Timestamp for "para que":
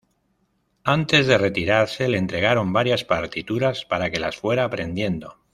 3.85-4.19